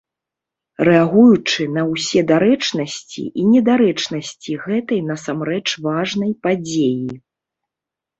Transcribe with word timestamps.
Рэагуючы 0.87 1.65
на 1.73 1.81
ўсе 1.89 2.21
дарэчнасці 2.31 3.23
і 3.41 3.45
недарэчнасці 3.51 4.57
гэтай 4.63 4.99
насамрэч 5.11 5.63
важнай 5.89 6.31
падзеі. 6.47 7.13